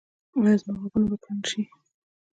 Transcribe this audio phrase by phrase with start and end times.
[0.37, 1.61] ایا زما غوږونه به کڼ شي؟